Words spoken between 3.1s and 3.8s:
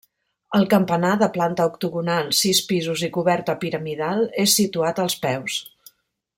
coberta